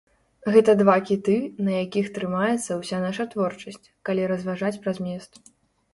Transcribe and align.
Гэта 0.53 0.71
два 0.79 0.95
кіты, 1.09 1.35
на 1.67 1.75
якіх 1.83 2.09
трымаецца 2.17 2.71
ўся 2.79 2.97
наша 3.07 3.29
творчасць, 3.35 3.81
калі 4.11 4.21
разважаць 4.33 4.75
пра 4.87 4.91
змест. 5.01 5.31